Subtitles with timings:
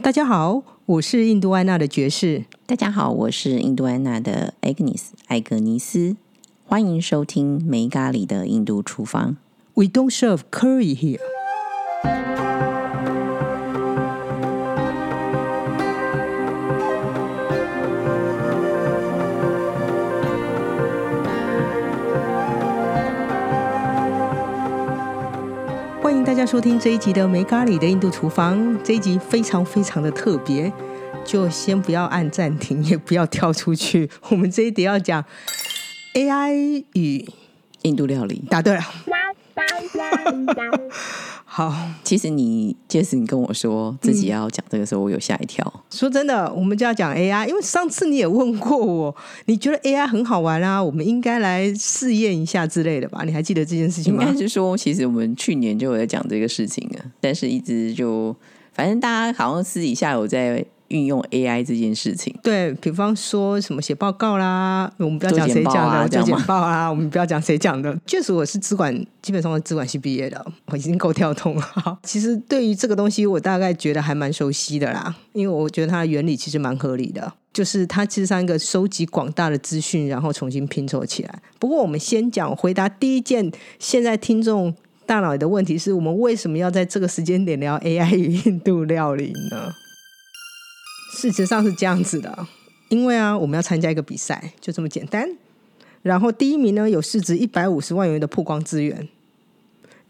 [0.00, 2.44] 大家好，我是印度安娜的爵士。
[2.66, 6.16] 大家好，我是印度安娜的 Agnes 艾格尼斯。
[6.64, 9.36] 欢迎收听梅咖喱的印度厨房。
[9.74, 11.18] We don't serve curry here。
[26.38, 28.78] 家收听这一集的没咖喱的印度厨房。
[28.84, 30.72] 这一集非常非常的特别，
[31.24, 34.08] 就先不要按暂停，也不要跳出去。
[34.28, 35.24] 我们这一集要讲
[36.14, 37.28] AI 与
[37.82, 38.80] 印度料理，答对了。
[41.44, 45.84] 好，其实你 Jess 你跟我说自己要讲这个时候，我有吓一跳。
[45.90, 49.14] 说真的，我们就要讲 AI，因为上次你也问过我，
[49.46, 53.22] 你觉得 AI 很好玩啊，我们应该来试验一下之类的吧？
[53.24, 54.38] 你还记得这件事情吗应该？
[54.38, 58.36] 是说，其实我们去年就有在讲这个事情啊，但是一直就
[58.72, 62.34] 反正大家好像私底下有在运用 AI 这件事情。
[62.42, 67.96] 对比方说什么写报告啦，我们不要讲谁讲的，做简报啦，我们不要讲谁讲的。
[68.06, 71.98] 确实，我是资管，基本上是资管系毕业的，我已经够跳通了。
[72.02, 77.32] 其实对于这个东西，我大概觉得还蛮熟悉的啦，因为我觉得它的原理其实蛮合理的。
[77.50, 81.42] 就是它其实是一个收集广大的资讯，然后重新拼凑起来。
[81.58, 83.50] 不过，我们先讲回答第一件，
[83.80, 84.72] 现在听众
[85.06, 89.72] 大脑里的问题是我们为什么要在这个时间点聊 AI 与印度料理呢？
[91.10, 92.46] 事实上是这样子的，
[92.88, 95.28] 因为啊，我们要参加一个比赛，就这么简单。
[96.02, 99.08] 然后第一名呢，有市值一百五十万元的曝光资源。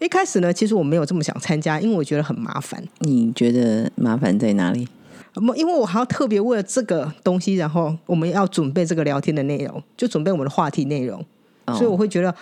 [0.00, 2.82] 一开始呢，其实我没有这么想参加，因为我觉得很麻烦。
[3.00, 4.86] 你觉得麻烦在哪里？
[5.34, 11.24] 么因为我还要特别为了这个东西，然后我们要准备这个聊天的内容，就准备我们的话题内容，
[11.66, 12.34] 哦所以我会觉得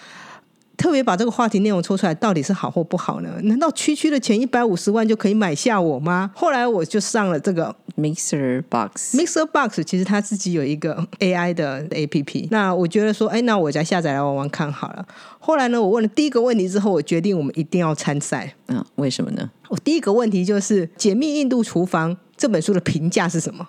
[0.77, 3.31] 特别把这个话题内容抽出来，到底是好或不好呢？
[3.43, 6.31] 难道区区的钱一百五十万就可以买下我吗？
[6.35, 12.49] 后来我就上了这个 Mixer Box，Mixer Box，其实它自己有一个 AI 的 APP。
[12.51, 15.07] 那我觉得说，哎，那我再下载来玩玩看好了。
[15.39, 18.55] 后来呢，我问了第一个问题之后，我决定我们一定要参赛。
[18.67, 19.51] 嗯，为什么呢？
[19.69, 23.67] 我第一个问题就是《解密印度厨房》这本书的评价是什么？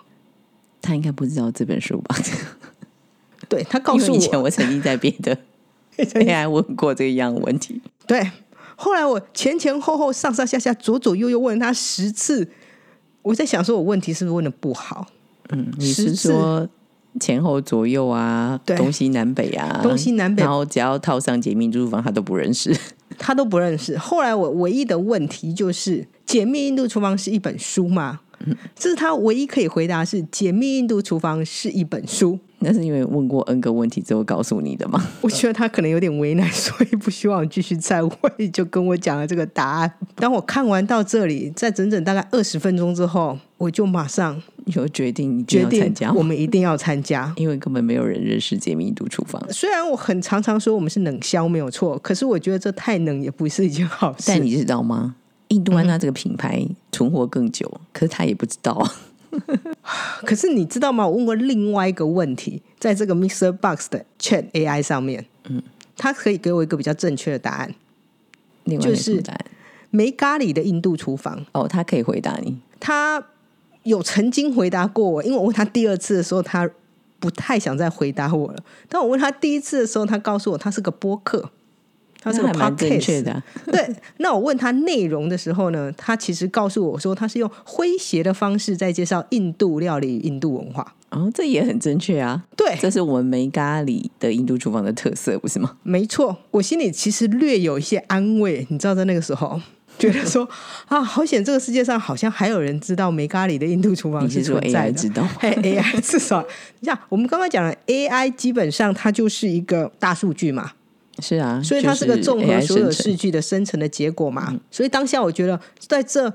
[0.81, 2.15] 他应该不知道这本书吧？
[3.49, 5.37] 对他告诉我以前我，我曾经在别的
[5.97, 7.81] AI 问过这样的问题。
[8.05, 8.31] 对。
[8.79, 12.47] 后来我前前后后、上上下下、左左右右问了他十次，
[13.23, 15.07] 我在想说，我问题是不是问的不好？
[15.49, 16.69] 嗯，你是说
[17.19, 22.71] 前后左右啊，对东西南北啊，东西南北然后只要套上解密厨房，他都不认识。
[23.17, 23.97] 他都不认识。
[23.97, 28.19] 后来我唯一的问题就是，《解密印度厨房》是一本书吗？
[28.75, 32.37] 这是他唯一可以回答是《解密印度厨房》是一本书。
[32.59, 35.05] 那是因为问过 N 个问题之后告诉你的吗？
[35.21, 39.91] 我觉得他可能有点为难， 所以不希望我继续再问，就跟我讲了这个答案。
[40.15, 47.31] 当我看完到这里，在整整大概二十分钟之后，我就马上有决定一定决定参加，我们一定要参加。
[47.37, 49.41] 因为根本没有人认识解密度厨房。
[49.51, 54.23] 虽然我很常常说我们是冷销没有错，可是我觉得这太冷也不是一件好事。
[54.27, 55.15] 但你知道吗？
[55.49, 58.91] 印度安娜这个品牌存活更久，可是他也不知道啊。
[60.25, 61.07] 可是你知道吗？
[61.07, 65.61] 我问过另外一个问题，在这个 Mixer Box 的 Chat AI 上面，嗯，
[65.95, 67.73] 它可以给我一个比较正确的答案。
[68.65, 69.23] 另外就是
[69.89, 72.59] 没咖喱的印度厨房，哦，他可以回答你。
[72.79, 73.23] 他
[73.83, 76.69] 有曾经回答过我，因为我问他第二次的时候，他
[77.19, 78.57] 不太想再回答我了。
[78.89, 81.49] 但我问他第一次的时候，他告诉我他是个播客，
[82.31, 90.93] 他是个 podcast 确的啊、 对，那我问他内容的时候呢，他其实告诉我说，他是用诙谐的方式在介绍印度料理印度文化。
[91.09, 92.43] 哦，这也很正确啊。
[92.55, 95.77] 对，这是我们梅咖喱的印度厨房的特色，不是吗？
[95.83, 99.59] 没错，我心里其实略有一些安慰，你知道，在那个时候
[99.97, 100.47] 觉得说
[100.89, 104.99] 啊，好险，这个世界上好像还有人知道梅咖喱的印度厨房是说存在 AI 的。
[104.99, 105.27] 知道？
[105.39, 106.45] 嘿 AI 至少，
[106.81, 110.73] 你像我们刚刚讲了 AI，基本上它就是一个大数据嘛，
[111.19, 114.59] 是啊，所以它是个综合所有数据的生成的结果嘛。
[114.69, 116.31] 所以当下我觉得，在这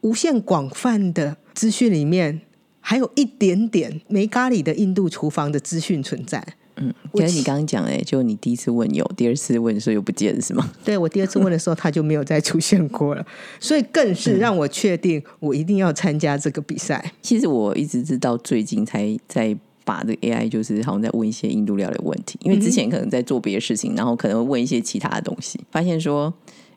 [0.00, 2.40] 无限广泛的资讯里面，
[2.80, 6.44] 还有一点点没咖喱的印度厨房的资讯存在。
[6.80, 10.72] 嗯，我其可是你刚刚讲哎，就你第一次问有，第二次问的时候又不见是吗？
[10.84, 13.26] 对我第二次问的时候，他就没有再出现过了，
[13.58, 17.12] 所以更是让我确定我一定要参加这个比赛。
[17.20, 19.56] 其实我一直直到最近才在
[19.88, 26.34] 把这个 AI 就是好像在问一些印度料理的问题，因为之前可能在做别的事情，然后可能会问一些其他的东西，发现说，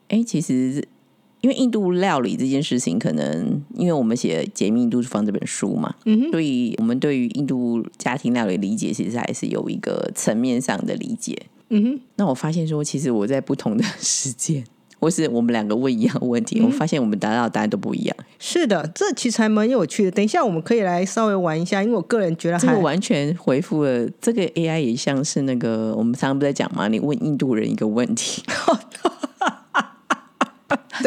[0.08, 0.82] 哎，其实
[1.42, 11.38] 因为印度料理这件事情，可能因为我们写《解密印度厨房》这本书嘛，嗯所以我们对于印度家庭料理理解，其实还是有一个层面上的理解。
[11.74, 14.64] 嗯哼，那我发现说，其实我在不同的 时间，
[15.02, 18.16] 或是我们两个问一样的问题，我们发现我们答到的答案都不一样。
[18.38, 20.12] 是的，这其实还蛮有趣的。
[20.12, 28.44] 等一下我们可以来稍微玩一下，因为我个人觉得还这个完全回复了这个 AI 也像是那个我们常常不在讲嘛，你问印度人一个问题，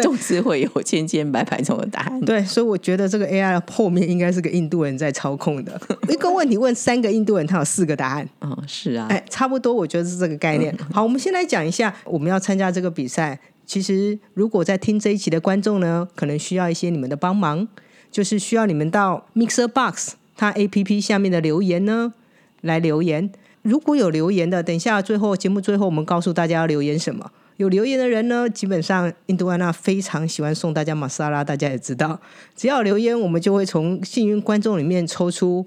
[0.02, 2.20] 总是会有千千百百种的答案。
[2.23, 5.81] 对，所以我觉得这个 AI 的后面应该是个印度人在操控的。
[6.11, 8.29] 一个问题问三个印度人，他有四个答案。
[8.41, 10.76] 哦，是啊，哎，差不多，我觉得是这个概念。
[10.93, 13.38] 好，我们先来讲一下我们要参加这个比赛。
[13.66, 17.66] 其实，如果在听这一期的观众呢，可能需要一些你们的帮忙，
[18.11, 22.12] 就是需要你们到 Mixer Box 它 A P P 下面的留言呢
[22.61, 23.31] 来留言。
[23.62, 27.31] 如果有留言的，等一下最后节目最后我们告诉大家要留言什么。
[27.56, 32.20] 有留言的人呢，基本上印度安娜非常喜欢送大家玛莎拉，大家也知道，
[32.56, 35.64] 只要留言，我们就会从幸运观众里面抽出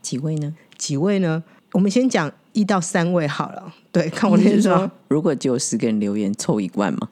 [0.00, 0.54] 几位呢？
[0.76, 1.42] 几位呢？
[1.72, 3.74] 我们先讲一到三位好了。
[3.92, 7.08] 对，看我那天说，如果只有十个人留言，抽一罐吗？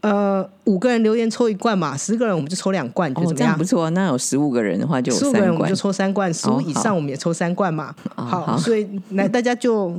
[0.00, 3.56] 呃，五个人留言抽一罐嘛，十个人我们就抽两罐，就怎么样？
[3.56, 7.94] 不错，那有十五个人的话，就十五个人我们就抽三罐，十五以上我们也抽三罐嘛。
[8.16, 9.94] 好，所以来大家就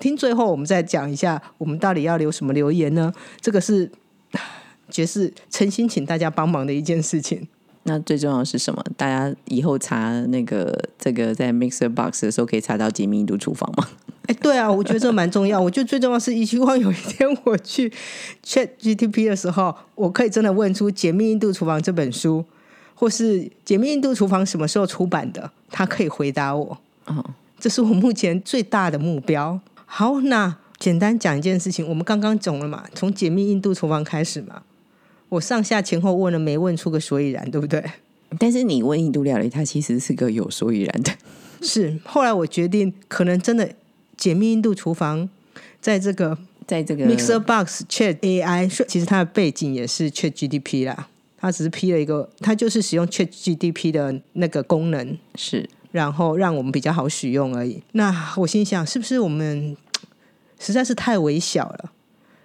[0.00, 3.12] 听最后，我们再讲一下，我们到底要留什么留言呢？
[3.42, 3.90] 这个是
[4.88, 7.46] 爵士诚心请大家帮忙的一件事情。
[7.84, 8.84] 那最重要的是什么？
[8.96, 13.88] 大家以后查那个这个在 Mixer Box 的时候，可以查到解密印度厨房吗？
[14.26, 15.60] 哎，对啊，我觉得这蛮重要。
[15.60, 17.92] 我觉得最重要是，希望有一天我去
[18.44, 22.44] Chat GTP 的时候，我可以真的问出《解密印度厨房》这本书，
[22.94, 26.78] 或是《解密印度厨房》什么时候出版的，他可以回答我。
[27.08, 27.24] 嗯，
[27.58, 29.58] 这是我目前最大的目标。
[29.86, 34.62] 好，那简单讲一件事情，我们刚刚讲了嘛，从《解密印度厨房》开始嘛。
[35.32, 37.82] 我上下前后问了，没问出个所以然，对不对？
[38.38, 41.10] 但是你问印度料理，它其实是个有所以然的。
[41.62, 43.74] 是后来我决定，可能真的
[44.14, 45.26] 解密印度厨房，
[45.80, 46.36] 在这个
[46.66, 51.08] 在这个 Mixer Box Chat AI，其实它的背景也是 Chat GDP 啦，
[51.38, 57.82] 它只是 P 了一个，它就是使用 Chat GDP 的那个功能，是然后让我们比较好使用而已。
[57.92, 59.74] 那我心想，是不是我们
[60.60, 61.92] 实在是太微小了？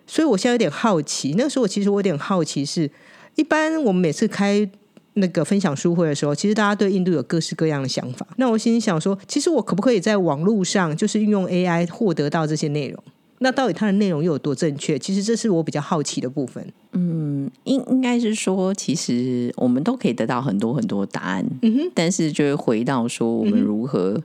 [0.08, 2.90] 所以我现在有点好奇，那个时候其实我有点好奇，是
[3.36, 4.68] 一般我们每次开
[5.14, 8.26] 那个分享书会的时候，其实大家对印度有各式各样的想法。
[8.38, 13.04] 那我心里想说，其实我可不可以在网络上就是运用 AI 获得到这些内容？
[13.40, 14.98] 那到底它的内容又有多正确？
[14.98, 16.66] 其实这是我比较好奇的部分。
[16.94, 21.46] 嗯，应应该是说，其实我们都可以得到很多很多答案。
[21.62, 24.20] 嗯哼，但是就会回到说，我们如何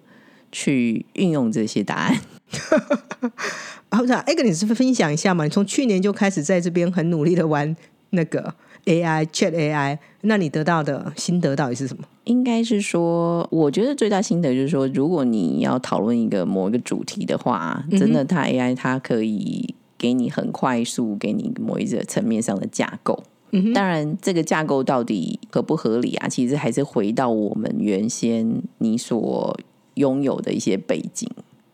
[0.52, 2.20] 去运用这些答案。
[3.90, 5.44] 好，那艾格，你是分享一下嘛？
[5.44, 7.75] 你从去年就开始在这边很努力的玩
[8.10, 8.54] 那个
[8.84, 12.04] AI Chat AI，那你得到的心得到底是什么？
[12.25, 23.22] 应该是说，我觉得最大心得就是说，如果你要讨论一个某一个主题的话，真的，它 AI 它可以给你很快速给你某一个层面上的架构。
[23.50, 26.28] 嗯，当然，这个架构到底合不合理啊？
[26.28, 29.55] 其实还是回到我们原先你所
[29.94, 31.28] 拥有的一些背景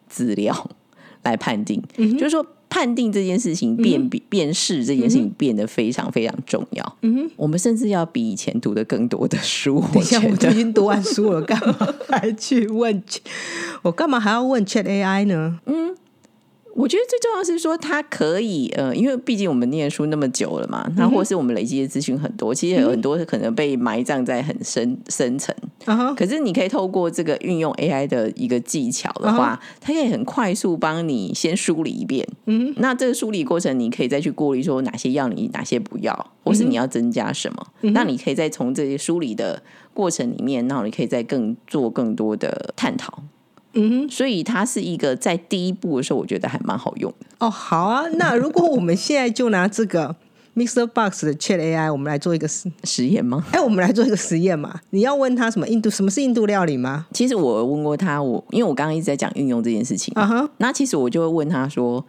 [0.09, 0.71] 资料。
[1.25, 1.83] 来判定，
[2.17, 6.97] 就是说判定这件事情辨辨识这件事情变得非常非常重要。
[7.03, 9.83] 嗯，我们甚至要比以前读的更多的书。
[9.93, 13.03] 等一下，我已经读完书了，干嘛还去问？
[13.83, 15.59] 我干嘛还要问 Chat AI 呢？
[15.67, 15.97] 嗯。
[16.75, 25.53] 我觉得最重要是说，它可以呃，因为毕竟我们念书那么久了嘛，那或是我们累积的资讯很多，其实有很多可能被埋葬在很深深层。
[26.15, 32.27] 可是你可以透过这个运用 AI 的一个技巧的话，它可以很快速帮你先梳理一遍。
[32.47, 37.67] 嗯，那这个梳理过程，你可以再去过滤说哪些要你，哪些不要，或是你要增加什么。
[37.93, 39.63] 那你可以再从这些梳理的
[39.95, 43.23] 过程里面，那你可以再更做更多的探讨。
[43.75, 47.27] 嗯哼，所以它是一个在第一步的时候，我觉得还蛮好用的。
[47.39, 50.17] 哦，好啊，那如果我们现在就拿这个
[50.59, 53.45] Mixer Box 的 Chat AI，我们来做一个实实验吗？
[53.53, 54.81] 哎，我们来做一个实验嘛？
[54.91, 55.89] 你要问他什么印度？
[55.89, 57.07] 什么是印度料理吗？
[57.13, 62.05] 其实我问过他，我因为我刚刚一直在讲运用这件事情，啊哈，那其实我就会问他说。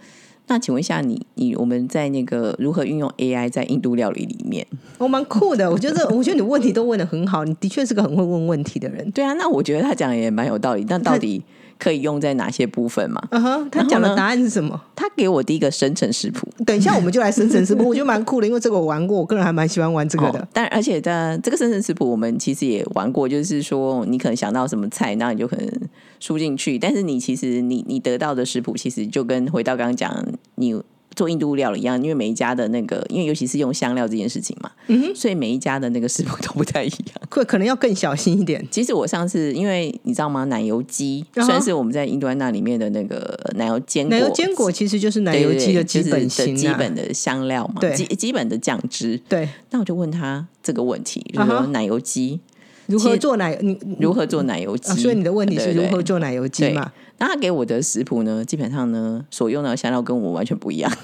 [0.52, 4.66] 那请问一下，你你我们在那个如何运用 AI 在印度料理里面？
[4.98, 9.12] 我蛮酷的，我觉得我觉得你问题都问的很好，你的确是个很会问问题的人。
[9.12, 10.84] 对啊，那我觉得他讲也蛮有道理。
[10.84, 11.40] 但到底
[11.80, 13.20] 可以用在哪些部分嘛？
[13.32, 14.80] 嗯哼，他讲的答案是什么？
[14.96, 16.48] 他给我第一个生成食谱。
[16.66, 20.48] 等一下我们就来生成食谱，我觉得蛮酷的，因为这个我玩过，我个人还蛮喜欢玩这个的。
[20.54, 25.68] 但而且在这个生成食谱，我们其实也玩过，就是说你可能想到什么菜，那你就可能
[26.20, 30.14] 输进去，但是你其实你你得到的食谱，其实就跟回到刚刚讲
[30.56, 30.80] 你。
[31.20, 37.22] 做印度料理一样，因为每一家的那个，因为尤其是用香料这件事情嘛，嗯所以每一家的那个食谱都不太一样。
[37.28, 38.66] 可可能要更小心一点。
[38.72, 40.46] 其实我上次，因为你知道吗？
[40.46, 49.20] 奶油鸡算是我们在印度安那里面的那个奶油坚果，奶油坚果其实就是奶油鸡的基本型、啊就是的基本的香料嘛，基基本的酱汁。
[49.28, 52.40] 对，那我就问他这个问题，就是说奶油鸡
[52.90, 54.92] 如何做奶你如何做奶油鸡？
[54.92, 54.96] 啊？
[54.96, 56.92] 所以你的问题是如何做奶油鸡对嘛？
[57.20, 60.92] 那他给我的食谱呢，基本上呢，所用的香料跟我完全不一样。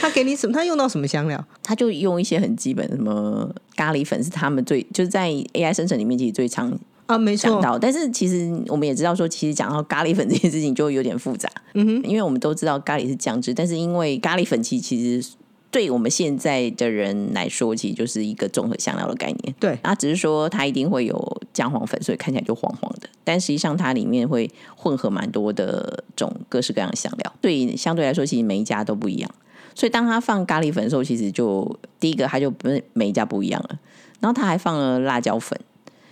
[0.00, 0.52] 他给你什么？
[0.52, 1.42] 他用到什么香料？
[1.62, 6.70] 他就用一些很基本的什么咖喱粉，是他们最就是在 AI 生成里面其实最常
[7.06, 7.78] 啊，没错，到。
[7.78, 11.48] 但是其实我们也知道说，其实讲到咖喱粉这件事情就有点复杂。
[11.74, 15.30] 嗯哼，因为我们都知道咖喱是酱汁，但是因为咖喱粉其实其实
[15.70, 19.54] 对我们现在的人来说，其实就是一个综合香料的概念。
[19.60, 23.08] 对，那只是说它一定会有姜黄粉，所以看起来就黄黄的。
[23.22, 29.30] 但实际上它里面会混合蛮多的种各式各样的香料，所以相对来说，其实每一家都不一样。
[29.74, 33.78] 所以当他放咖喱粉的时候，其实就第一个它就不是每一家不一样了。
[34.20, 35.56] 然后他还放了辣椒粉，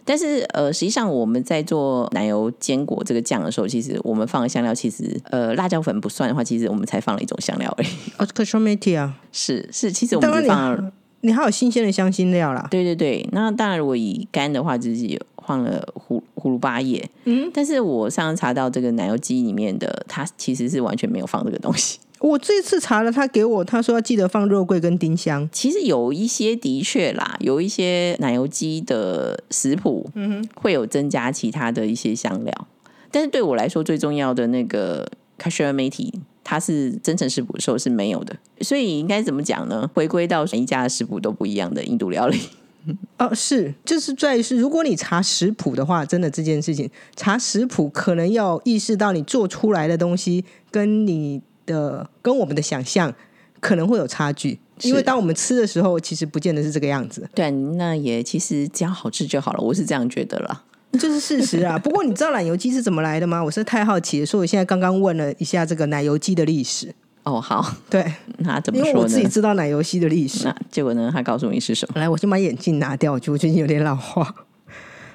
[0.06, 7.88] 但是呃，实际上我们在做奶油坚果这个酱的时候，其实我们放的香料其实呃辣椒粉不算的话，其实我们才放了一种香料而已。
[8.16, 12.68] 哦 c a s h m e t 啊，是是，其实我们放了你还有新鲜的香辛料啦。
[12.70, 17.04] 对对对，那当然，如果以干的话，就是有放了胡胡芦巴叶。
[17.24, 21.98] 嗯，但是我上次查到这个奶油鸡里面的，它其实是完全没有放这个东西。
[22.26, 25.48] 我这次查了，他给我他说要记得放肉桂跟丁香。
[25.52, 32.68] 其实有一些的确啦，有一些奶油鸡的食谱，嗯哼，会有增加其他的一些香料。
[33.12, 35.06] 但是对我来说，最重要的那个
[35.38, 38.36] cashew methi，它是真诚食谱的时候是没有的。
[38.60, 39.88] 所以应该怎么讲呢？
[39.94, 42.40] 回归到每一家的食谱都不一样的印度料理。
[43.18, 53.12] 哦，是，就是在于是，如果你查食谱的话，真的这件事情查食谱，可能要意识到你做出来的东西跟你的跟我们的想象
[53.60, 60.62] 可能会有差距，因为当我们吃的时候，其实不见得是这个样子，对，那也其实只要好吃就好了，我是这样觉得啦。
[60.92, 61.76] 这是事实啊。
[61.82, 63.42] 不过你知道奶油鸡是怎么来的吗？
[63.42, 66.94] 我是太好奇了，所以我现在刚刚问了一下这个奶油鸡的历史。
[67.24, 68.04] 哦，好，对，
[68.38, 69.16] 那怎么说呢因为我自？
[69.16, 70.44] 己知道奶油鸡的历史。
[70.44, 71.10] 那结果呢？
[71.12, 72.00] 他告诉你是什么？
[72.00, 74.46] 来，我先把眼镜拿掉，我觉得我最近有点老化。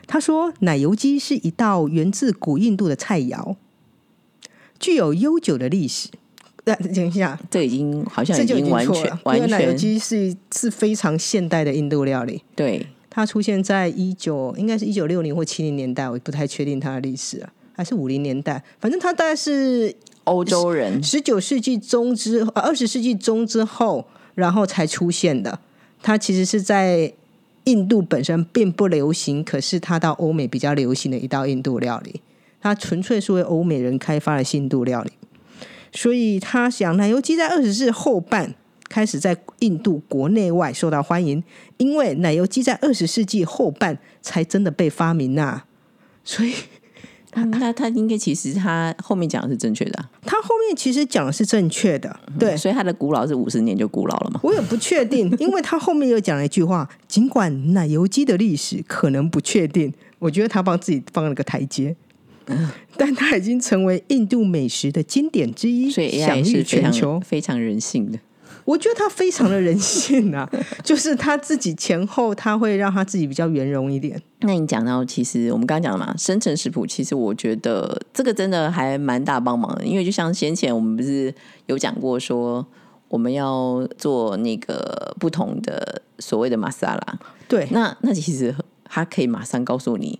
[0.06, 3.56] 他说，奶油鸡是一道源自古印度的菜肴，
[4.78, 6.10] 具有悠久的历史。
[6.66, 12.44] 呃，等一下，这已经好像这就已已经完经错了，因全完为奶油全鸡是是非常现代的印度料理。
[12.56, 19.94] 对，它出现在一九，应该是一九六零或七零年代，我不太确定它的历史啊，还是五零年代，反正它大概是
[20.26, 25.60] 欧洲人十九世纪中之呃二十世纪中之后，然后才出现的。
[26.04, 27.12] 它其实是在
[27.66, 32.22] 印度本身并不流行，可是它到欧美比较流行的一道印度料理。
[32.60, 35.12] 它纯粹是为欧美人开发的印度料理，
[35.92, 38.56] 所以他想奶油鸡在二十世纪后半
[38.88, 41.44] 开始在印度国内外受到欢迎，
[41.78, 45.64] 因为奶油鸡在二十世纪后半才真的被发明呐、
[46.24, 46.54] 所以
[47.32, 52.58] 他那他应该其实他后面讲的是正确的啊、他后面其实讲的是正确的，对。
[52.58, 54.40] 所以他的古老是五十年就古老了嘛。
[54.44, 61.96] 我也不确定，因为他后面又讲了一句话：尽管奶油鸡的历史可能不确定，我觉得他帮自己放了个台阶，
[62.98, 67.20] 但它已经成为印度美食的经典之一，所以享 AI 是誉全球。
[67.20, 68.20] 非常人性的。
[68.64, 70.48] 我觉得他非常的人性啊，
[70.84, 74.22] 就是他自己前后他会让他自己比较圆融一点。
[74.42, 81.34] 那你讲到，其实我们刚刚讲了嘛，生成食谱，其实我觉得这个真的还蛮大帮忙的，因为就像先前我们不是
[81.66, 82.64] 有讲过说，
[83.08, 88.56] 我们要做那个不同的所谓的玛莎拉，对，那那其实
[88.86, 90.20] 他可以马上告诉你，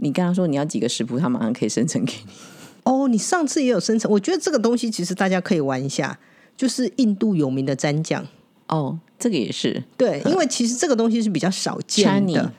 [0.00, 2.32] 你跟他说你要几个食谱，他马上可以生成给你。
[2.82, 6.18] 哦，你上次也有生成，我觉得这个东西其实大家可以玩一下，
[6.56, 8.26] 就是印度有名的蘸酱。
[8.68, 12.52] 哦，这个也是对，因为其实这个东西是比较少见的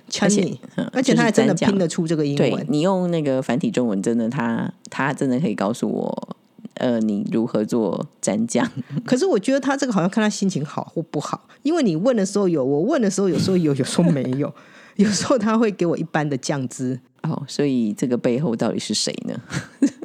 [0.94, 2.66] 而且他还真的拼得出这个英对文。
[2.70, 6.36] 你用那个繁体中文，真的他他真的可以告诉我，
[6.76, 8.70] 呃，你如何做蘸酱。
[9.06, 14.54] 可是我觉得他这个好像看他心情好或不好，因为你问的时候有，我问的时候有时候有，有时候没有，
[14.98, 17.00] 有时候他会给我一般的酱汁。
[17.24, 19.40] 哦，所以这个背后到底是谁呢？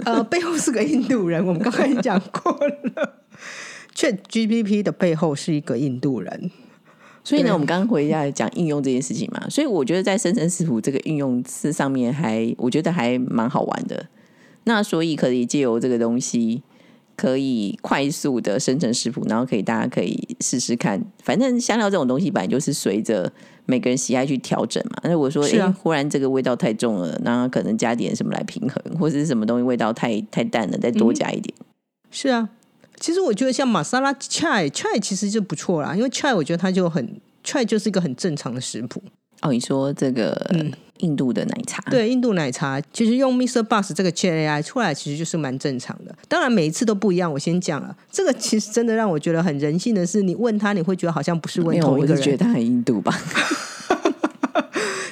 [0.04, 3.22] 呃， 背后是个印度人，我们刚才讲过了。
[3.94, 6.50] Chat GPT 的背后是一个印度人，
[7.24, 14.06] 所以呢，我们刚刚回来讲应用这件事情嘛，所以我觉得在生成食谱这个应用是上面还，我觉得还蛮好玩的。
[14.64, 16.62] 那所以可以借由这个东西，
[17.16, 21.02] 可以快速的生成食谱，然后可以大家可以试试看。
[21.24, 23.32] 反正香料这种东西本来就是随着
[23.64, 24.98] 每个人喜爱去调整嘛。
[25.02, 31.54] 那如果说哎啊诶忽然这个味道太重了，那可能加点什么来平衡，或者是什么东西味道太太淡了，再多加一点。
[32.10, 32.50] 是啊。
[32.98, 39.02] 其实我觉得像玛莎拉 chai chai 其实就不错啦，因为 chai 我觉得它就很 chai 就是一个很正常的食谱。
[39.42, 40.50] 哦，你说这个
[40.98, 43.62] 印度的奶茶，对，印度奶茶其实用 Mr.
[43.62, 46.16] Bus 这个 Chat AI 出来，其实就是蛮正常的。
[46.26, 53.14] 当然每一次都不一样，我先讲了，这个其实真的让我觉得很人性的是，你问他，你会觉得好像不是问同一个人，觉得他很印度吧？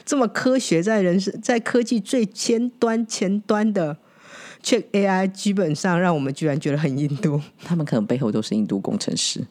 [0.07, 3.97] 这么科学，在人生在科技最尖端前端的
[4.63, 7.41] Chat AI，基本上让我们居然觉得很印度。
[7.63, 9.43] 他们可能背后都是印度工程师。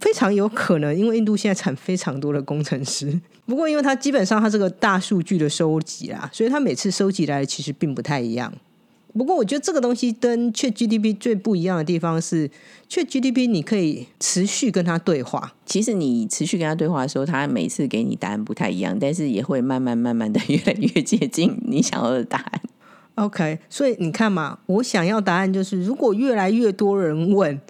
[0.00, 3.20] 非常有可能，因为印度现在产非常多的工程师。
[3.46, 8.52] 不过，因为它基本上它这个大数据的收集啦，所以它每次收集来的其实并不太一样。
[9.12, 12.48] 不过，我觉得这个东西跟 Chat GDP 最不一样的地方是
[12.88, 15.52] ，Chat GDP 你可以持续跟他对话。
[15.66, 22.62] 其实你持续跟他对话的时候，他每次给你答案不太一样，但是也会慢慢慢慢的越来越接近你想要的答案。
[23.16, 27.60] OK，所以你看嘛，我想要答案就是，如果越来越多人问。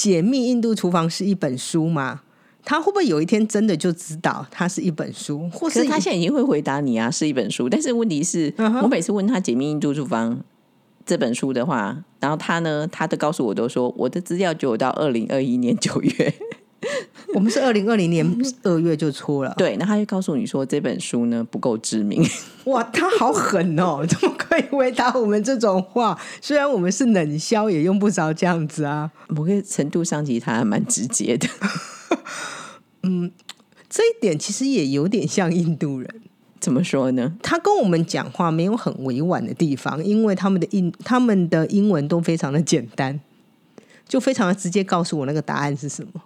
[0.00, 2.22] 解密印度厨房是一本书吗？
[2.64, 5.46] 他会不会有一天真的就知道它是一本书？
[5.52, 7.68] 或是他现在已经会回答你啊，是一本书。
[7.68, 8.50] 但是问题是
[8.82, 10.40] 我每次问他解密印度厨房
[11.04, 16.34] 这本书的话，然后他呢，他都告诉我都说我的资料就有到二零二一年九月。
[17.34, 18.26] 我们是二零二零年
[18.62, 22.24] 二月就出了，对，那他就告诉你说这本书呢不够知名。
[22.64, 24.04] 哇，他好狠哦！
[24.08, 26.18] 怎么可以回答我们这种话？
[26.40, 29.10] 虽然我们是冷笑，也用不着这样子啊。
[29.28, 31.48] 某个程度上，其实他还蛮直接的。
[33.04, 33.30] 嗯，
[33.88, 36.08] 这一点其实也有点像印度人。
[36.60, 37.32] 怎么说呢？
[37.42, 43.18] 他跟我们讲话没有很委婉的地方，因为他们的英他们的英文都非常的简单，
[44.06, 46.20] 就非常的直接告诉我那个答案是什么。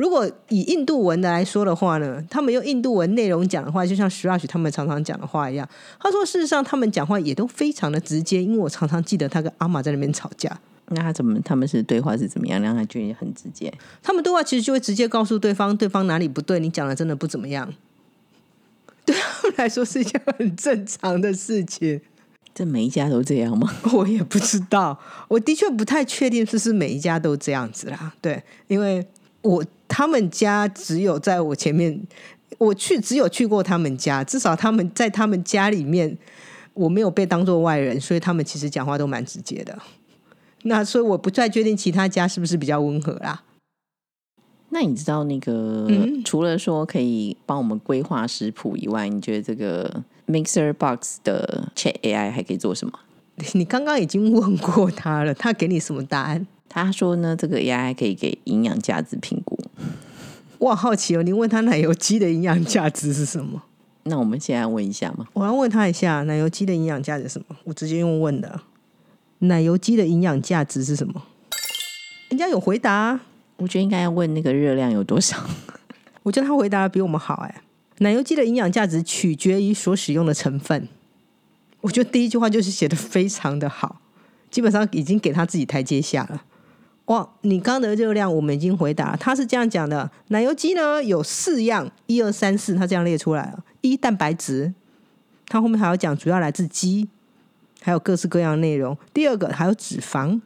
[0.00, 5.68] 如果以印度文的来说的话呢，他们用印度文内容讲的话，就像 Shraj 他们常常讲的话一样。
[5.98, 10.58] 他说，事实上他们讲话也都非常的直接，因为我常常记得他跟阿玛在那边吵架。
[10.88, 11.38] 那他怎么？
[11.42, 12.58] 他们是对话是怎么样？
[12.62, 13.70] 让他觉得很直接。
[14.02, 17.70] 他们对话其实就会直接告诉对方，对方哪里不对，你讲的真的不怎么样。
[19.04, 22.00] 对他们来说是一件很正常的事情。
[22.54, 23.70] 这每一家都这样吗？
[23.92, 24.98] 我也不知道。
[25.28, 28.14] 我的确不太确定是不是每一家都这样子啦。
[28.22, 29.06] 对，因为
[29.42, 29.62] 我。
[29.90, 32.00] 他们家只有在我前面，
[32.58, 36.16] 我去只有去过他们家，至少他们在他们家里面，
[36.74, 39.76] 我没有被当做外人，所以他们其实讲话都蛮直接的。
[40.62, 43.42] 那所以我不再决定其他家是不是比较温和啦。
[44.68, 45.88] 那你知道那个
[46.24, 52.92] 除了说可以帮我们规划食谱以外，你觉得这个 Mixer Box 的 Chat AI 还可以做什么？
[53.54, 56.46] 你刚刚已经问过他了，他给你什么答案？
[56.68, 59.58] 他说呢，这个 AI 可以给营养价值评估。
[60.60, 63.62] 我好奇哦，你问他奶油鸡的营养价值是什么？
[64.02, 65.26] 那我们现在问一下嘛？
[65.32, 67.56] 我要问他一下，奶油鸡的营养价值什么？
[67.64, 68.60] 我直接用问的，
[69.38, 71.22] 奶油鸡的营养价值是什么？
[72.28, 73.18] 人家有回答，
[73.56, 75.38] 我觉得应该要问那个热量有多少。
[76.22, 77.62] 我觉得他回答的比我们好哎。
[78.00, 80.88] 奶油鸡的营养价值取决于所使用的成分。
[81.80, 84.02] 我觉得第一句话就是写的非常的好，
[84.50, 86.44] 基本上已经给他自己台阶下了。
[87.10, 93.64] 哇，你刚的热量我们已经回答，他是这样讲的：奶油鸡呢有四样，一二三四，他这样列出来了。
[93.80, 94.72] 一蛋白质，
[95.48, 97.08] 他后面还要讲主要来自鸡，
[97.82, 98.96] 还有各式各样的内容。
[99.12, 100.40] 第二个还有脂肪，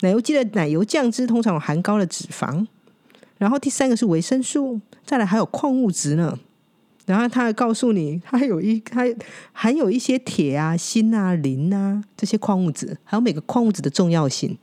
[0.00, 2.66] 奶油鸡的奶油酱汁通常有含高的脂肪。
[3.36, 6.38] 然后第三个是维生素，再来还有矿物质呢。
[7.04, 9.04] 然后他还告诉你，它有一它
[9.52, 14.56] 含有一些铁啊、锌啊、磷啊这些矿物质，还有每个矿物质的重要性。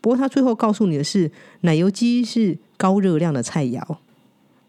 [0.00, 1.30] 不过他最后告诉你的是，
[1.62, 3.82] 奶油鸡是高热量的菜肴，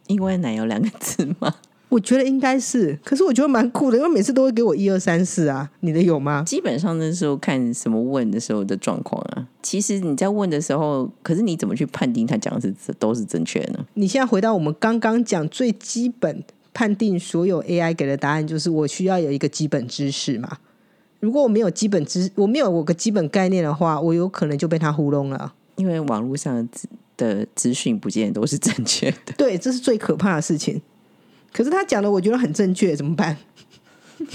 [0.07, 1.55] 因为奶油两个字吗？
[1.89, 6.43] 我觉得应该是，可是我觉得蛮酷的，因为每次都会给我一二三四啊，你的有吗？
[6.45, 13.83] 基本上那时候看什么问的时候的状况啊，其实你在问的时候，可是你怎么去判定他讲的是都是正确呢？
[13.95, 20.57] 你现在回到我们刚刚讲最基本判定所有 AI 给的答案，就是我需要有一个基本知识嘛。
[21.19, 25.53] 如果我没有基本知，我没有我个基本概念的话，我有可能就被他糊弄了。
[25.75, 26.67] 因为网络上
[27.17, 29.33] 的资讯不见得都是正确的。
[29.37, 30.81] 对，这是最可怕的事情。
[31.51, 33.37] 可是他讲的，我觉得很正确，怎么办？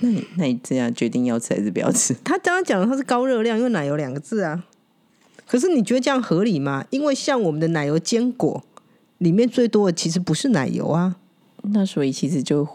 [0.00, 2.12] 那你那你这样决定要吃还是不要吃？
[2.24, 4.64] 他刚刚讲的他是高热量，因为奶油两个字啊。
[5.46, 6.84] 可是你觉得这样合理吗？
[6.90, 8.64] 因为像我们的奶油坚果
[9.18, 11.16] 里面最多的其实不是奶油啊。
[11.62, 12.66] 那所以其实就。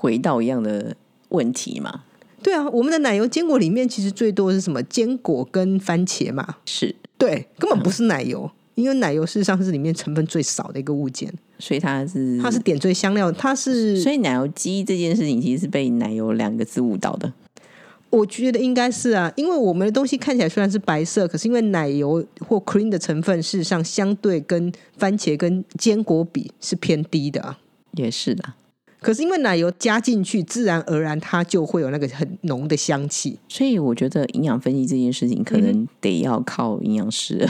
[0.00, 0.94] 回到一样的
[1.30, 2.04] 问题嘛？
[2.42, 4.82] 对啊，我们的奶油坚果里面其实最多是什么？
[4.84, 6.56] 坚果跟番茄嘛？
[6.64, 17.32] 是对，根本不是奶油，因为奶油事实上是里面成分最少的一个物件，所以它是它是点缀香料，它是所以奶油鸡这件事情其实是被奶油两个字误导的。
[18.10, 27.58] 我觉得应该是啊，因为我们的东西看起来虽然是白色，可是因为奶油或 cream 的成分，事实上相对跟番茄跟坚果比是偏低的啊。
[27.94, 28.54] 也是的。
[29.00, 33.38] 可是因为奶油加进去，自然而然它就会有那个很浓的香气。
[33.48, 37.48] 所以我觉得营养分析这件事情，可能得要靠营养师。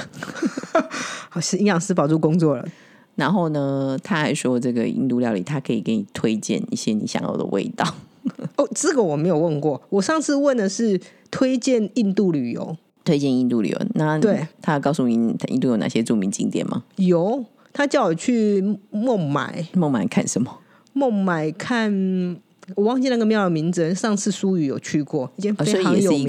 [1.31, 2.67] 好，是营养师保住工作了。
[3.17, 7.95] 然后呢，他还说这个印度料理，他可以给你推荐一些你想要的味道。
[8.57, 9.81] 哦，这个我没有问过。
[9.89, 13.81] 我上次问的是推荐印度旅游，推荐印度旅游。
[13.95, 15.15] 那对他告诉你
[15.49, 16.85] 印度有哪些著名景点吗？
[16.97, 19.67] 有，他叫我去孟买。
[19.73, 20.59] 孟买看什么？
[20.99, 22.37] 孟买看，
[22.75, 23.95] 我忘记那个庙的名字。
[23.95, 26.27] 上次苏雨有去过一间非常有名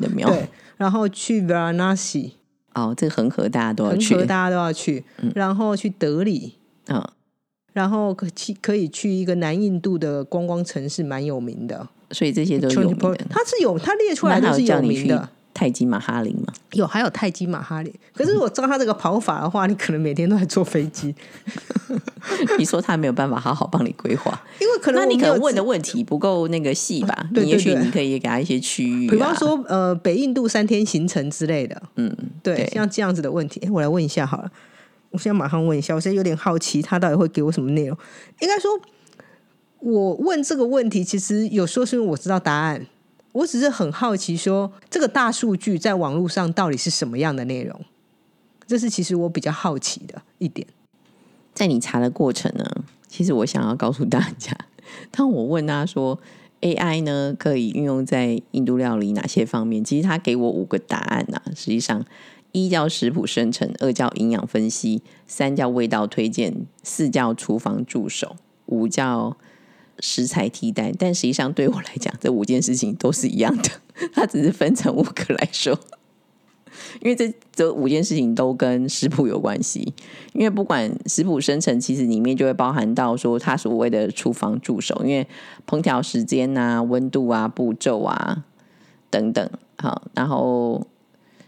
[0.00, 0.48] 的庙，对。
[0.76, 2.30] 然后去 Varanasi，
[2.74, 5.04] 哦，这个恒河大家都要去，恒河大家都要去。
[5.34, 6.54] 然后去德里，
[6.86, 7.04] 嗯。
[7.72, 11.88] 然后可去可以去一个南印度的观光城市，蛮有名的。
[12.10, 13.16] 所以这些都有名的。
[13.28, 15.28] 它是有，它列出来都是有名的。
[15.54, 16.52] 泰姬玛哈林吗？
[16.72, 17.92] 有，还有泰姬玛哈林。
[18.14, 21.14] 可是我照他这个跑法的话，你可能每天都在坐飞机。
[22.58, 27.28] 你说他没有办法好好帮你规划，因为可能那你可能问的问题不够那个细吧？
[27.34, 31.82] 对也许你可以给他一些区域，比方说呃北印度三天行程之类的。
[31.96, 34.50] 嗯，对，像这样子的问题，哎，我来问一下好了。
[35.10, 37.98] 我现在马上问一下，我现在有点好奇，他到底会给我什么内容？
[38.40, 38.70] 应该说，
[39.80, 42.86] 我问这个问题，其实有时候是因为我知道答案，
[43.32, 47.84] 我只是很好奇，说这个大数据在网络上到底是什么样的内容？
[48.66, 50.66] 这是其实我比较好奇的一点。
[51.52, 54.56] 在你查的过程呢，其实我想要告诉大家，
[55.10, 56.18] 当我问他说
[56.60, 62.04] AI 呢可以运用在印度料理哪些方面，其实他给我五个答案呢，实际上。
[62.54, 69.38] 一叫食谱生成，二叫营养分析，三叫味道推荐，四叫厨房助手，五叫
[70.00, 70.92] 食材替代。
[70.98, 73.70] 但实际上对我来讲，这五件事情都是一样的，
[74.12, 75.78] 它只是分成五个来说。
[77.00, 79.92] 因为这这五件事情都跟食谱有关系。
[80.32, 85.26] 因为不管食谱生成，其实里面就会包含到说它所谓的厨房助手，因为
[85.66, 88.44] 烹调时间啊、温度啊、步骤啊
[89.10, 89.50] 等等。
[89.78, 90.86] 好，然后。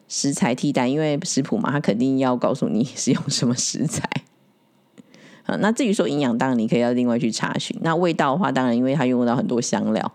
[0.06, 4.08] 食材替代，因为食谱嘛，它肯定要告诉你是用什么食材。
[5.44, 7.76] 啊，那至于说营养，当然你可以要另外去查询。
[7.82, 10.12] 那味道的话，当然因为它用到很多香料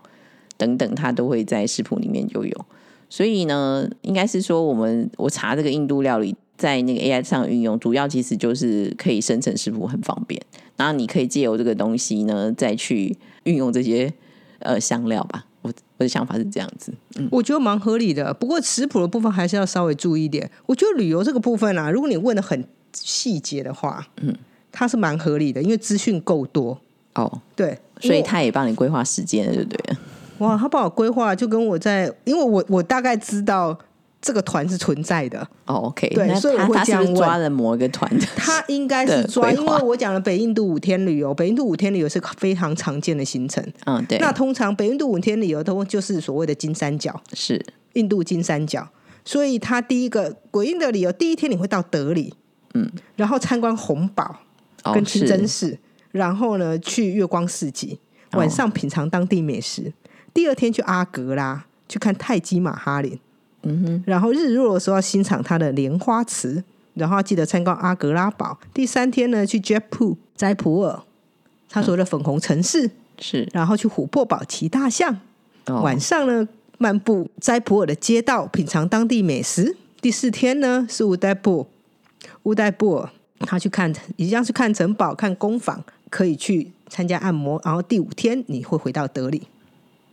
[0.56, 2.66] 等等，它都会在食谱里面就有。
[3.08, 10.40] 所以呢，应该是说我们我查这个印度料理在那个 AI 上运用，主要其实就是可以生成食谱很方便。
[10.76, 14.12] 然后你可以借由这个东西呢，再去运用这些
[14.60, 15.44] 呃香料吧。
[15.62, 18.32] 我的想法是这样子，嗯，我觉得蛮合理的。
[18.32, 20.50] 不过食谱的部分还是要稍微注意一点。
[20.64, 22.64] 我觉得旅游这个部分啊，如果你问的很
[22.94, 24.34] 细节的话，嗯，
[24.72, 26.78] 它是蛮合理的，因为资讯够多。
[27.14, 29.96] 哦，对，所以他也帮你规划时间了，对不对？
[30.38, 33.78] 哇，他帮我规划，就跟我在，因为我我大概知道。
[34.22, 37.14] 这个团是存在的哦，OK，对，所以我会这样问。
[37.14, 43.64] 抓了某一个团的，他应该是抓，因为我讲了北印度五天旅游，北印度五天旅游是非常常见的行程。
[43.86, 44.18] 嗯，对。
[44.18, 48.86] 那通常北印度五天旅游都就是所谓的金三角，是印度金三角。
[49.24, 52.34] 所以他第一个鬼印的旅游，第一天你会到德里，
[52.74, 54.36] 嗯，然后参观红堡
[54.82, 55.78] 跟清真寺，
[56.12, 57.98] 然后呢去月光市集，
[58.32, 59.92] 晚上品尝当地美食。
[60.32, 63.18] 第二天去阿格拉去看泰姬玛哈林。
[63.62, 66.64] 嗯哼，然后日落的时候要欣赏它的莲花池，
[66.94, 68.58] 然后记得参观阿格拉堡。
[68.72, 71.02] 第三天呢，去 Jaipur 斋普洱，
[71.68, 75.20] 他说的粉红城市是，然后去琥珀堡骑大象。
[75.66, 79.76] 晚上呢，漫步斋普洱的街道，品尝当地美食。
[80.00, 81.68] 第四天呢，是乌代布，
[82.44, 87.60] 乌代布尔，他去看一样是看城堡、看工坊，可以去参加按摩。
[87.64, 89.42] 然后第五天你会回到德里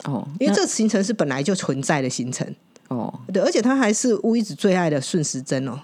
[0.06, 2.48] 哦，因为这个行程是本来就存在的行程。
[2.88, 5.80] 哦，对，而且他还是乌一子最爱的顺时针哦。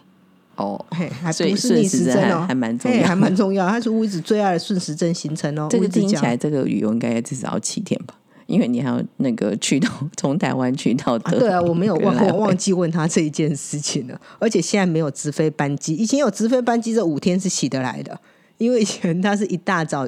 [0.56, 3.68] 哦，嘿，还不是逆时针哦，还蛮重要，还蛮重要。
[3.68, 5.68] 它是乌一子最爱的顺时针行程哦。
[5.72, 8.16] 这个听起来，这个旅游应该至少要七天吧？
[8.46, 11.40] 因为你还要那个去到从台湾去到德。
[11.40, 14.20] 对啊，我没有忘，我忘记问他这一件事情了。
[14.40, 18.20] 而且现在没有直飞班机，以前有直飞班机，这五天是起得来的。
[18.58, 20.08] 因为以前他是一大早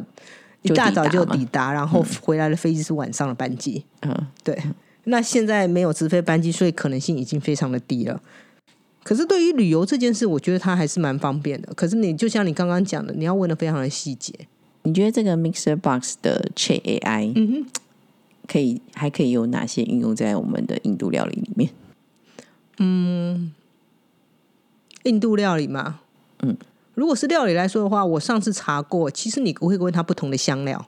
[0.62, 3.84] 一大早就抵达，然后回来的飞机是晚上的班机。
[4.02, 4.58] 嗯，对。
[5.06, 8.22] 那现在没有直飞班机，所以可能性已经非常的低了。
[9.04, 11.72] 可是对于旅游这件事，我觉得它还是蛮方便的。
[11.76, 14.34] 可是你就像你刚刚讲的，你要问的非常的细节。
[14.82, 17.66] 你觉得这个 Mixer Box 的 Chat AI，嗯哼，
[18.48, 21.70] 可以还可以有哪些应用在我们的印度料理里面？
[22.78, 23.52] 嗯，
[25.04, 26.00] 印度料理嘛，
[26.42, 26.56] 嗯，
[26.94, 30.86] 如果是料理来说的话，我上次查过，其实你会问他不同的香料。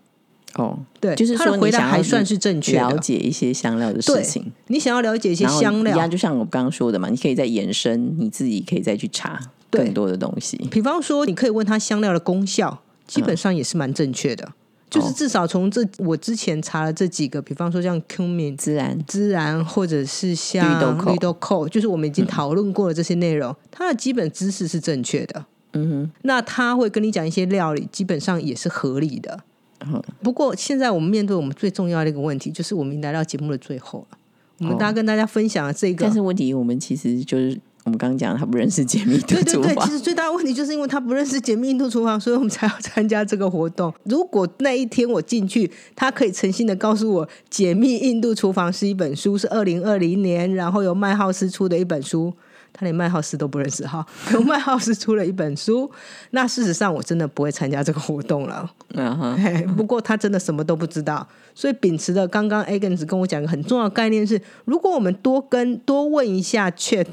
[0.56, 2.98] 哦，对，就是他的回答还算是正确了。
[2.98, 9.40] 解一些香料的事情，你想要了解一些香料一样，，就像我刚刚说的嘛，你可以再延伸，你自己可以再去查
[9.70, 10.58] 更多的东西。
[10.72, 14.54] 比方说，你可以问他香料的功效，基本上也是蛮正确的。
[14.90, 18.98] 就是至少从这我之前查了这几个，比方说像 cumin、自然。
[19.06, 21.12] 孜然，或者是像绿豆蔻。
[21.12, 25.46] 绿豆蔻，就是我们已经讨论过的这些内容，它的基本知识是正确的。
[25.74, 29.40] 嗯哼，那他会跟你讲一些料理，基本上也是合理的。
[29.86, 34.18] 嗯不过现在我们面对我们最重要的一个问题，就是我们来到节目的最后了，
[34.60, 43.94] 我们哦大家跟大家分享了这个但是问题我们其实就是我们刚刚讲，他不认识解密的对对对，其，实最大的问题就是因为他不认识解密印度厨房， 所以我们才要参加这个活动。
[44.04, 52.34] 如果那一天我进去，他可以诚心的告诉我，《解密印度厨房》是一本书，是二零二零年，然后由麦浩斯出的一本书。
[52.74, 55.90] 他连麦浩斯都不认识哈， 由麦浩斯出了一本书。
[56.30, 58.70] 那事实上，我真的不会参加这个活动了。
[58.94, 67.08] 嗯哼，嘿不过他真的什么都不知道，所以秉持的刚刚 Agnes 跟我讲一个很重要的概念是，如果我们多跟多问一下 Chat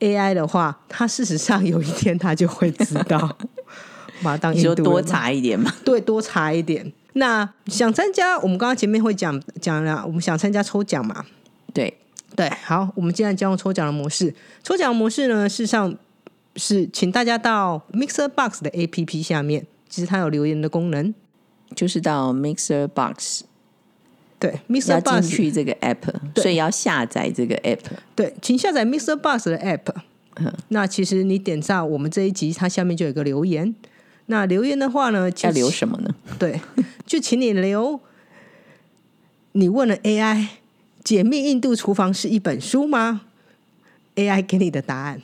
[0.00, 3.36] AI 的话，它事实上有一天它就会知道。
[4.22, 5.72] 把它当你就多查一点嘛。
[5.84, 6.90] 对，多查一点。
[7.12, 11.24] 那想参加，我们刚刚前面会讲讲了，我们想参加抽奖嘛？
[11.74, 11.94] 对，
[12.34, 15.94] 对，好，我们既然将用抽奖的模式，抽奖模式呢，事实上
[16.56, 21.14] 是请大家到 Mixer Box 的 APP 下面，其实它有留言的功能。
[21.74, 23.42] 就是到 Mixer Box
[24.38, 27.80] 对要，Mixer 进 Box 去这个 app，对所以要下载这个 app。
[28.14, 29.20] 对，请下载 Mr.
[29.20, 29.94] Bus 的 App。
[30.68, 33.74] 那其实你点上我们这一集，它下面就有一个留言。
[34.26, 36.10] 那留言的话呢，就要留什么呢？
[36.38, 36.60] 对，
[37.06, 37.98] 就请你留。
[39.52, 40.34] 你问了 AI，
[41.02, 43.22] 《解密印度厨房》是一本书吗
[44.16, 45.22] ？AI 给你的答案，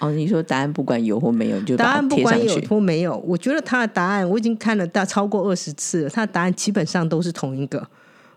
[0.00, 2.60] 哦，你说答案不管有或没有，你就答案不管有。
[2.62, 7.86] 或没有，我觉得他的答案我已经看了大超过二十次了，他的答案基本上都是同一个，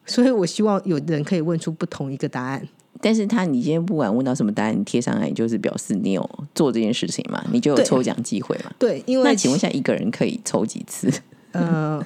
[0.06, 2.68] 所以我希望有人可以问出不同一个答案。
[3.04, 8.72] 但是他，你今天不管问到什么答案，你贴上来就是表示你有做这件事情嘛，你就有抽奖机会嘛。
[8.78, 11.12] 对，因为那请问一下，一个人可以抽几次？
[11.54, 12.06] 呃，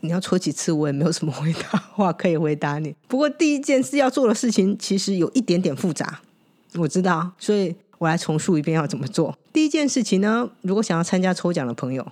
[0.00, 2.94] 你要抽几次，我也没有什么回答话可以回答你。
[3.08, 6.20] 不过第一件事要做的事情，其实有一点点复杂，
[6.74, 9.34] 我知道，所以我来重述一遍要怎么做。
[9.54, 12.06] 第一件事情呢，如果想要参加抽奖的朋友，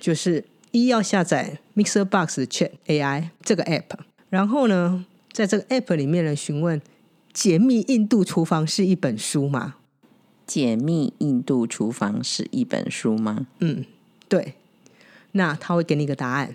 [0.00, 6.80] 就是一要下载 Mixer Box 的 Chat AI 这个 app，然后呢，在这个 app 里面呢询问
[7.32, 9.76] 《解密印度厨房》是一本书吗？
[10.46, 13.46] 解密印度厨房是一本书吗？
[13.60, 13.84] 嗯，
[14.28, 14.54] 对，
[15.32, 16.54] 那他会给你一个答案，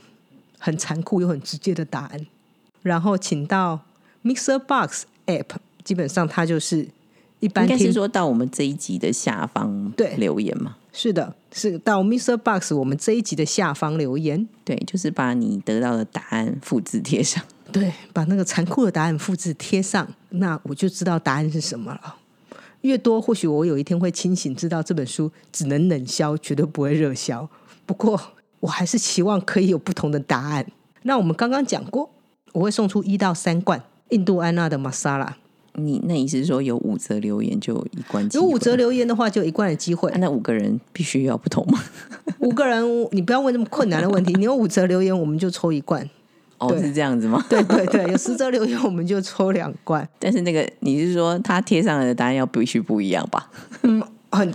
[0.59, 2.27] 很残酷又很直接的答案。
[2.83, 3.85] 然后请到
[4.23, 6.87] Mixer Box App，基本上它就是
[7.39, 10.77] 一般应该是听说到我们这一集的下方对留言嘛。
[10.99, 17.43] 是的，是到 Mixer Box 我们这一集的下方留言，对，就是把你得到的答案复制贴上。
[17.71, 22.15] 对，把那个残酷的答案复制贴上，那我就知道答案是什么了。
[22.81, 27.47] 越多，或许我有一天会清醒，知道这本书只能冷销，绝对不会热销。
[27.85, 28.19] 不过，
[28.59, 30.65] 我还是期望可以有不同的答案。
[31.03, 32.09] 那我们刚刚讲过，
[32.53, 35.37] 我会送出一到三罐印度安娜的玛莎拉。
[35.77, 38.43] 你那意思是说有五则留言就一罐机会？
[38.43, 40.17] 有五则留言的话，就一罐的机会啊。
[40.19, 41.79] 那五个人必须要不同吗？
[42.39, 44.33] 五个人，你不要问这么困难的问题。
[44.33, 46.07] 你有五则留言，我们就抽一罐。
[46.57, 47.45] 哦，是这样子吗？
[47.47, 50.07] 对对对，有十则留言，我们就抽两罐。
[50.17, 53.49] 但是那个你是说他贴上来的答案要必须不一样吧？
[53.83, 54.51] 嗯很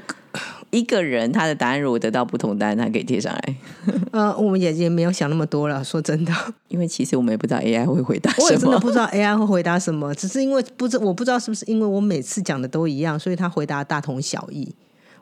[0.72, 3.56] 一个人他的答案如果得到不同答案，他可以贴上来，
[4.11, 5.85] 呃，我们也也没有想那么多了。
[5.85, 6.32] 说真的，
[6.68, 8.70] 因为其实我们也不知道 AI 会回答我也什么。
[8.70, 14.74] 真的不知道 AI 会回答什么，只是因为不知我不知道是不是因为我每次讲的都一样，所以他回答大同小异。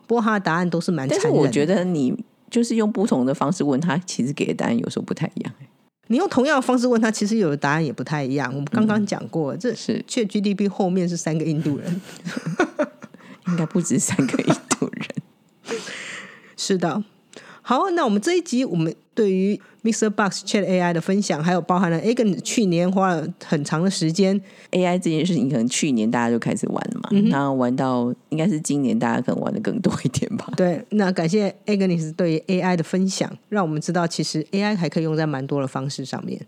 [0.07, 1.09] 不过他的答案都是蛮。
[1.09, 2.17] 但是我觉得你
[2.49, 5.53] 就是用不同的方式问他，其实给的答案有时候不太一样。
[6.07, 8.49] 你用同样的方式问他，其实有的答案也不太一样。
[8.53, 12.01] 我们刚刚讲过，这是确 GDP 后面是三个印度人。
[13.47, 15.07] 应该不止三个印度人。
[16.57, 17.03] 是的，
[17.63, 20.11] 好，那我们这一集我们对于 Mr.
[20.11, 24.39] Box Chat AI 的分享，还有包含了 Agen 去年花了很长的时间
[24.73, 30.53] ，AI 这件事情，可能去年大家就开始玩了嘛，然后玩到应该是今年大家可能玩的更多一点吧。
[30.57, 36.41] 对，那感谢 Agnes 对于 AI 的分享，让我们知道其实 AI 还可以用在蛮多的方式上面。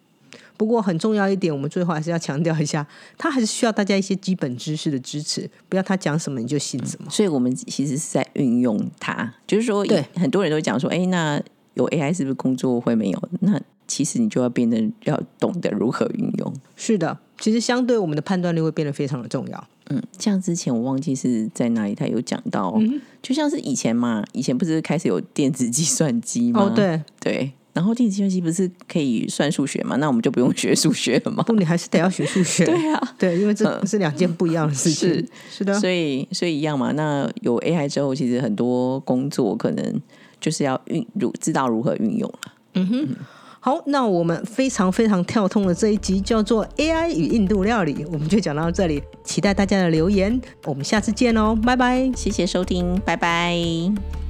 [0.56, 2.86] 不过很重要一点，我们最后还是要强调一下，
[3.18, 7.10] 它还是需要大家一些基本知识的支持，不要他讲什么你就信什么。
[7.10, 11.42] 所以我们其实是在运用它，就是说，对很多人都会讲说，哎，那
[11.74, 13.22] 有 AI 是不是工作会没有？
[13.40, 16.54] 那其实你就要变得要懂得如何运用。
[16.76, 19.68] 是的，其实相对我们的判断力会变得非常的重要。
[19.90, 22.80] 嗯，像之前我忘记是在哪里，他有讲到，
[23.20, 26.62] 就像是以前嘛，以前不是开始有电子计算机吗？
[26.62, 29.96] 哦，对，对，然后电子计算机不是可以算数学嘛？
[29.96, 31.42] 那我们就不用学数学了吗？
[31.46, 32.64] 不，你还是得要学数学。
[32.66, 35.08] 对啊，对，因为这是两件不一样的事情。
[35.08, 36.92] 是是的，所以所以一样嘛。
[36.92, 40.02] 那有 AI 之后，其实很多工作可能
[40.40, 42.52] 就是要运如知道如何运用了。
[42.74, 43.08] 嗯哼。
[43.64, 54.21] 好，那我们非常非常跳通的这一集叫做 AI 与印度料理，我们就讲到这里，期待大家的留言，我们下次见哦，拜拜，谢谢收听，拜拜。